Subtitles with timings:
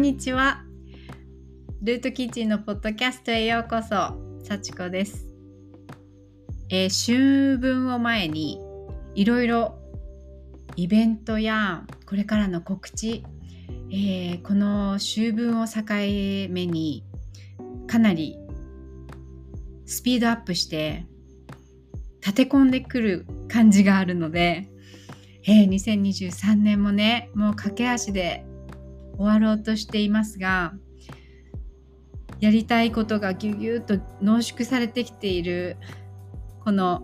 [0.00, 0.64] んにちは。
[1.82, 4.14] ルートキッチンのポッドキャストへようこそ。
[4.42, 5.26] 幸子です。
[6.70, 8.58] えー、春分を前に
[9.14, 9.78] いろいろ
[10.76, 13.26] イベントやこれからの告知、
[13.90, 17.04] えー、この秋分を境目に
[17.86, 18.38] かなり
[19.84, 21.04] スピードアップして
[22.22, 24.70] 立て込んでくる感じがあるので、
[25.44, 28.46] えー、2023年もねもう駆け足で
[29.20, 30.72] 終わろうとしていますが
[32.40, 35.76] やりたいことがぎゅぎゅっと濃縮されてきている
[36.64, 37.02] この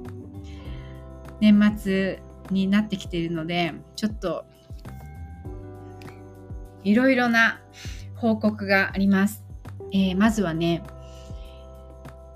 [1.42, 4.46] 年末になってきているのでちょっと
[6.84, 7.60] いろいろな
[8.14, 9.44] 報告があります。
[9.92, 10.82] えー、まずはね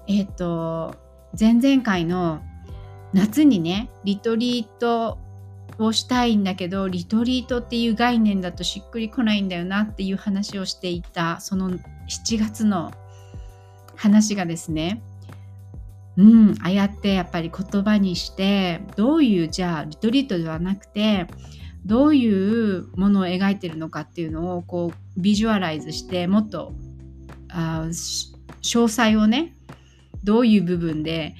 [0.06, 0.94] えっ、ー、と
[1.38, 2.42] 前々回の
[3.14, 5.16] 夏にねリトリート
[5.78, 11.78] をしたいんだけどリトリートっていう概念だとしっくりこないんだよなっていう話をしていたその7
[12.38, 12.92] 月の
[13.96, 15.02] 話がですね
[16.16, 21.26] うんああやってやっぱり言葉にしてどういうじゃあリトリートではなくて
[21.86, 26.74] どういうものを描いてるのかっていうのをこうビジュアライズしてもっと
[27.48, 29.56] あ詳細をね
[30.24, 31.34] どういう部分で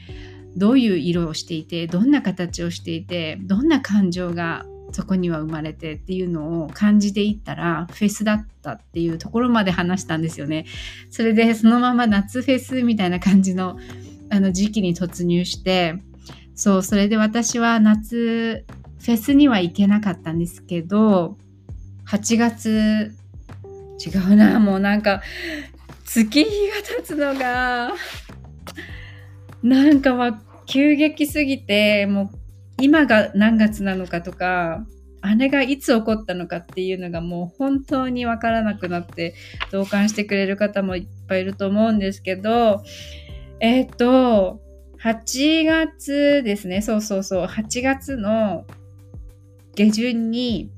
[0.57, 10.67] どういう色をしていてどんな形をしていてどんな感情がそこには生まれてっていうのを感じていったらフェスだったっていうところまで話したんですよね。
[11.11, 13.79] それでそのまま夏フェスみたいな感じの
[14.31, 15.97] あの時期に突入して
[16.55, 18.65] そうそれで私は夏
[19.01, 21.37] フェスには行けなかったんですけど
[22.07, 23.13] 8月
[24.05, 25.23] 違うなもうなんか
[26.05, 27.93] 月日が経つのが
[29.63, 32.31] なんかまあ急激すぎてもう
[32.81, 34.85] 今が何月なのかとか
[35.23, 39.35] あれがいつ起こったのかっていうのがもう本当にわからなくなって
[39.71, 42.83] 同感してくれる方もいっぱいいると思うんですけど
[43.61, 44.61] えっ、ー、と
[45.03, 46.83] 8月ですね。
[46.83, 47.47] そうそうそう。
[47.47, 48.67] 8月の
[49.75, 50.71] 下旬に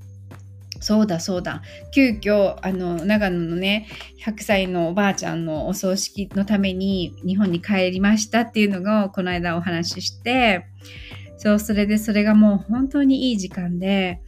[0.83, 1.63] そうだそうだ。
[1.95, 3.87] 急遽あの長野のね
[4.25, 10.67] 100歳のおばあちゃんのお葬式のために日本に帰りましたっていうのがこの間お話しして
[11.39, 14.21] そうそれでそれがもう本当にいい時間で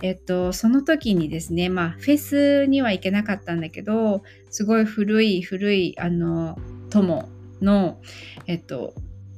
[0.00, 6.56] えっと、その時にですね、まあ、フェスには行けなかったんだけど、すごい古い古い、あの、
[6.90, 7.28] 友
[7.60, 8.00] の、
[8.46, 8.94] えっと、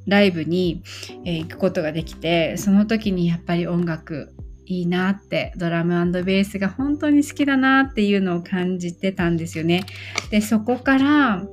[0.07, 0.83] ライブに、
[1.25, 4.35] えー、行くことができて、その時にやっぱり音楽
[4.71, 9.85] いいなってドラムベースが本当に好きだなっていうのを感じてたんですよね。
[10.31, 11.45] でそこから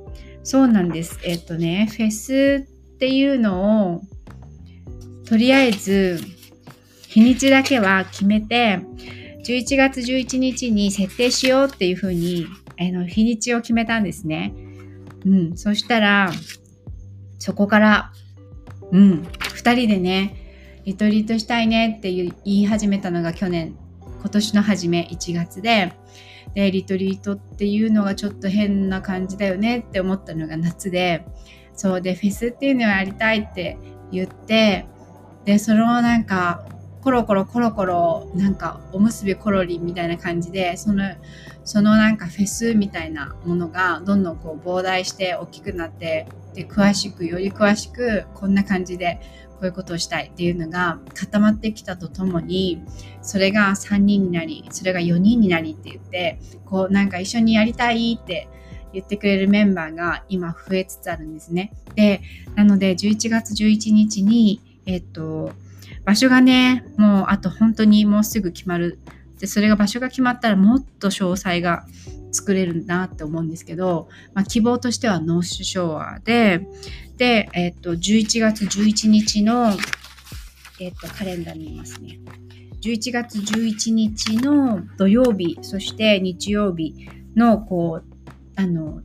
[0.44, 4.02] そうなんですえっとねフェスっていうのを
[5.24, 6.20] とりあえず
[7.08, 8.80] 日にちだけは決めて
[9.44, 12.46] 11月11日に設定しようっていうふうに
[12.78, 14.54] あの日にちを決めたんですね。
[15.26, 16.30] うん、そしたら
[17.40, 18.12] そこから
[18.92, 20.47] うん2人でね
[20.88, 23.76] リトリートしたいねって言い始めたのが去年
[24.20, 25.92] 今年の初め1月で。
[26.54, 31.26] でリトリートっていうのがちょっと変な感じだよねって思ったのが夏で。
[31.74, 33.76] そうでフェスっていうのをやりたいって
[34.10, 34.86] 言って
[35.44, 36.64] でそのなんか
[37.02, 41.04] コロコロコロコロなんかおむすびコロリみたいな感じでその
[41.68, 49.20] そのなんかフェスみたいなものがどんどんこう膨大して大きくなってで詳しくより詳しくこんな感じで
[49.50, 52.82] こういうことをしたいっていうのが固まってきたとともに
[53.20, 58.48] それが3人になりそれが4人になりって言ってこうなんか一緒にやりたいって
[58.94, 61.74] 言ってくれるメンバーが今増えつつあるんですね。
[61.94, 62.22] で
[62.54, 65.52] なので11月11日にえっと
[66.06, 68.98] 場所がねもうあと本当にもうすぐ決まる
[69.38, 71.84] でそれが場所が決まったらもっと詳細が
[72.32, 76.66] 作れるなって思うんですけど、まあ、希望としてはノースショアで
[77.18, 79.72] で、えっ、と、11月11日の、
[80.80, 82.20] えっ、と、カレンダーにいますね。
[82.80, 86.94] 11月11日の土曜日、そして日曜日
[87.34, 89.02] の、こう、あの、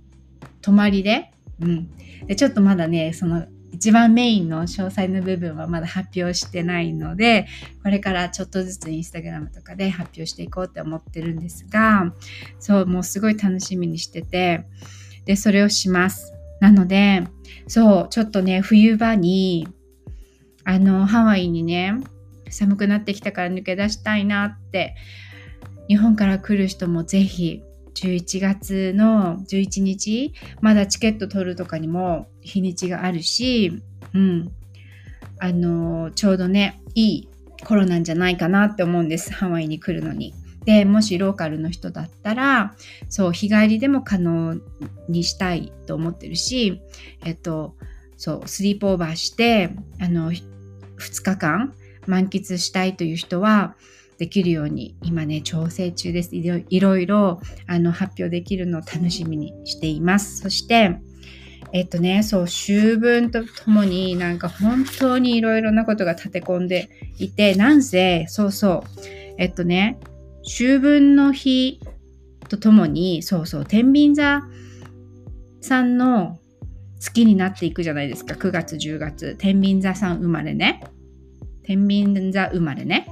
[0.61, 1.89] 泊まりで、うん。
[2.27, 7.47] で、ちょっとまだね、その、一番メインの詳細の部分はまだ発表してないので、
[7.81, 12.13] これからちょっとずつインスタグラムとかで発表していこうって思ってるんですが、
[12.59, 14.65] そう、もうすごい楽しみにしてて、
[15.25, 16.33] で、それをします。
[16.59, 17.23] なので、
[17.67, 19.67] そう、ちょっとね、冬場に、
[20.63, 21.95] あの、ハワイにね、
[22.49, 24.95] 寒くなってきたから抜け出したいなって、
[25.87, 27.63] 日本から来る人もぜひ、
[27.95, 33.81] 11月の11日、まだチケット取るとかにも日にちがあるし、
[34.13, 34.51] うん、
[35.39, 37.29] あの、ちょうどね、いい
[37.63, 40.33] 頃なんじゃないかなって思うんです、ハワイに来るのに。
[40.65, 42.75] でもしローカルの人だったら
[43.09, 44.61] そう日帰りでも可能
[45.09, 46.81] にしたいと思ってるし
[47.25, 47.75] えっと
[48.17, 50.41] そうスリープオーバーしてあの2
[51.21, 51.73] 日間
[52.07, 53.75] 満喫したいという人は
[54.17, 60.99] できるように今ね調整中ですいろいろあの発表できるのを楽しみにしていますそして
[61.73, 66.87] えっとね、そう、秋分とともになんか本当にいろいろなことが立て込んで
[67.17, 69.01] いて、なんせ、そうそう、
[69.39, 69.99] えっとね、
[70.45, 71.79] 秋分の日
[72.47, 74.43] とともに、そうそう、天秤座
[75.61, 76.37] さんの
[76.99, 78.35] 月になっていくじゃないですか。
[78.35, 79.35] 9月、10月。
[79.39, 80.83] 天秤座さん生まれね。
[81.63, 83.07] 天秤座生まれね。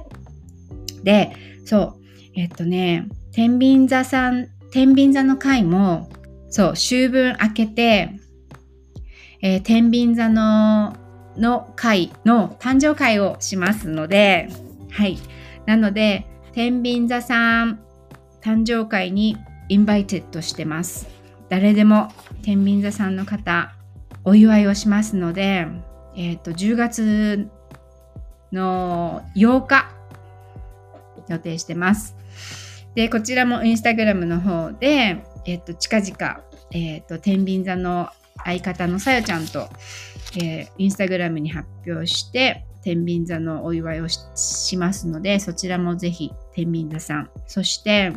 [1.02, 1.32] で、
[1.64, 1.94] そう、
[2.34, 6.08] えっとね、天秤座さん、天秤座の回も、
[6.48, 8.10] そう、秋分明けて、
[9.42, 10.96] えー、天秤座の
[11.36, 14.48] の会の誕生会をしますので、
[14.90, 15.18] はい。
[15.66, 17.80] なので、天秤座さん
[18.42, 19.36] 誕生会に
[19.68, 21.08] invited してます。
[21.48, 22.08] 誰でも
[22.42, 23.72] 天秤座さんの方、
[24.24, 25.66] お祝いをしますので、
[26.16, 27.48] えっ、ー、と、10月
[28.52, 29.91] の8日
[31.28, 32.16] 予定してます。
[32.94, 36.40] で、こちらもインスタグラムの方で、えっ、と、近々、
[36.72, 38.08] えっ、と、天秤座の
[38.44, 39.68] 相方のさよちゃんと、
[40.36, 48.12] えー、インスタグラムに発表して天秤座のお祝いをしますのでそちらもぜひ天秤座さんそして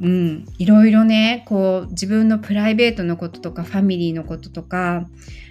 [0.00, 5.06] うん、いろいろねこう自分のプライベートのこととかファミリーのこととか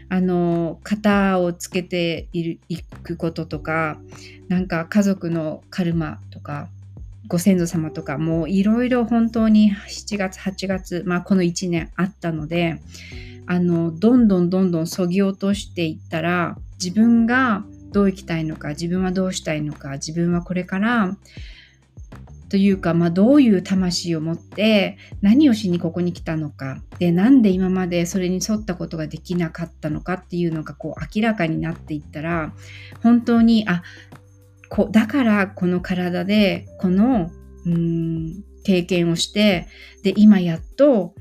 [0.10, 2.57] あの型をつけてい
[3.04, 3.98] くこととか
[4.50, 6.68] なんか家族のカルマとか
[7.28, 12.80] ご先祖様とかもういろいろ本当に7月8月、まあ、この1年あったので
[13.45, 21.16] あのどんどんどんどんそぎ落としていったら自分がどう生きたいのか自分はどうしたいのか自分はこれから
[22.53, 26.83] というか、まあ、どういう魂を持って何をしにここに来たのか。
[27.00, 32.53] でなんで今までそれに沿ったことができなかったのかっていうのがこう明らかになっていったら
[33.01, 33.81] 本当にあ
[34.69, 37.31] こだからこの体でこの
[37.65, 39.67] うん経験をして
[40.03, 41.15] で今やっと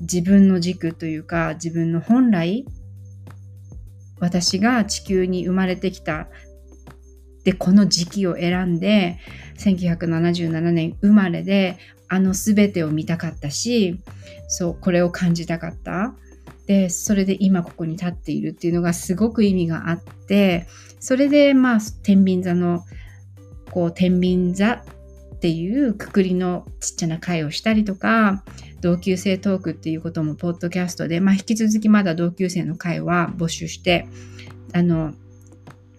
[0.00, 2.64] 自分の軸というか自分の本来
[4.20, 6.28] 私が地球に生まれてきた
[7.48, 9.18] でこの時期を選んで
[9.56, 13.98] 1977年生まれであの全てを見たかったし
[14.48, 16.14] そうこれを感じたかった。
[16.66, 20.66] でそれで今ここに立っているっていうのがすごく意味があって
[21.00, 22.84] それでまあ天秤座の
[23.70, 28.44] こう天秤座っていうくくりのちっちゃな会をしたりとか
[28.82, 34.06] 同級生トークっていうこともポッドキャストで、まあ、引き続きまだ同級生の会は募集して
[34.74, 35.14] あの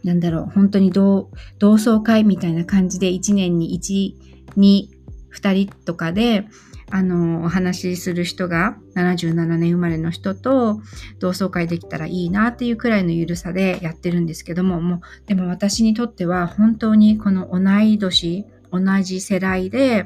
[0.03, 1.29] なんだろう本当に同
[1.61, 4.99] 窓会みたいな感じで1年に12
[5.31, 6.47] 2人とかで
[6.91, 10.81] あのお話しする人が77年生まれの人と
[11.19, 20.05] 同窓会できたらいいなっていうくらいのゆるさでやってるんですけどももうでも私にとっては本当にこの同い年同じ世代で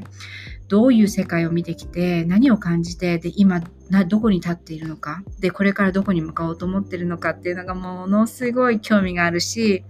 [0.74, 3.62] どういう世界を見てきて何を感じてで今
[4.08, 5.22] どこに立っているのか。
[5.40, 7.30] でこれからどこに向かおうと思ってるのか。
[7.30, 9.84] っていうのがものすごい興味があるし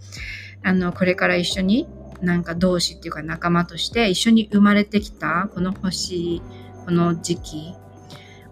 [0.61, 1.87] あのこれから一緒に
[2.21, 6.41] なんか同志っていうか仲間として一緒に生まれてきたこの星
[6.83, 7.73] この時期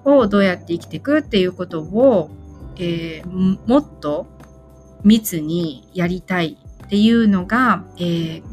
[0.05, 1.19] をどうやって生きていく？
[1.19, 2.29] っていうことを、
[2.77, 4.27] えー、もっと
[5.03, 8.43] 密にやりたいっていうのが、えー、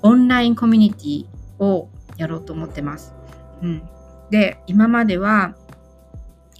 [0.00, 1.26] オンラインコミュニティ
[1.62, 3.14] をやろうと思ってます。
[3.62, 3.82] うん、
[4.30, 5.54] で今までは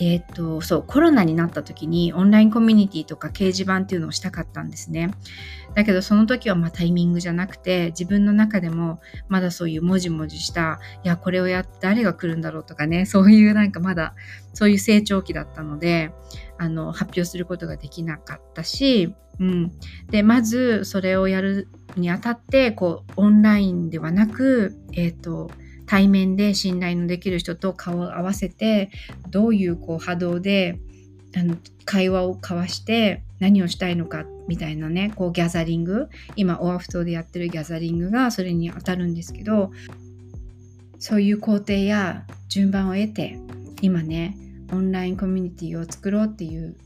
[0.01, 5.11] えっ、とそうコロナになった時にオンラインコミュニティとか掲示板っていうのをしたかったんですね。
[5.75, 14.15] だけどその時はまタイミングじゃなくて自分の中でもまだそういうもじもじしたいやこれをやって誰が来るんだろうとかねそういうなんかまだ
[14.53, 16.13] そういう成長期だったので
[16.59, 19.73] あの発表することができなかったし、うん、
[20.11, 25.51] でまずそれをやるにあたってこうオンラインではなく、え、ー、と
[25.87, 28.91] 対面で信頼のできる人と顔を合わせて
[29.29, 30.79] どういうこう波動で
[31.37, 39.73] あの会話を交わして何をしたいのかみたいなねこうギャザリング今オアフ島でやってるギャザリングがそれに当たるんですけど
[40.99, 43.39] そういう工程や順番を得て
[43.81, 44.37] 今ね
[44.73, 46.77] オンラインコミュニティを作ろうっていう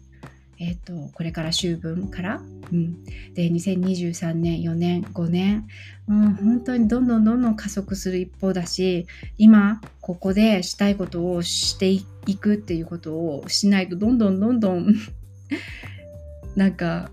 [0.58, 2.40] え、ー、とこれから秋分から、
[2.72, 5.66] うん、で2023年4年5年、
[6.08, 9.06] うん、本当にどんどんどんどん加速する一方だし
[9.38, 12.04] 今ここでしたいことをしてい
[12.36, 14.94] くっていうことをしないとどんどんどんどん
[16.56, 17.10] なんか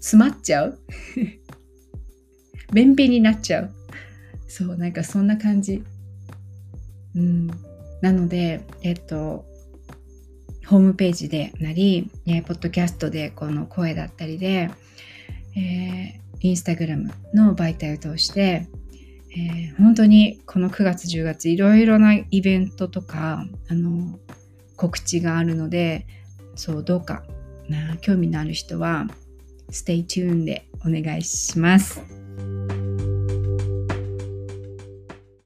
[0.00, 0.78] 詰まっちゃう。
[2.72, 3.70] 便秘になっちゃう。
[4.48, 5.82] そうなんかそんな感じ。
[7.14, 7.50] うん。
[8.00, 9.49] なのでえっと
[10.70, 14.70] ホームページでなり、え、ポッドキャストでこの声だったりで、
[15.56, 18.68] えー、インスタグラムの媒体を通して、
[19.32, 24.20] えー、本当にこの9月10月いろいろなイベントとかあの
[24.76, 26.06] 告知があるので
[26.54, 27.24] そうどうか
[27.68, 29.08] な興味のある人は
[29.70, 32.19] Stay tuned でお願いします。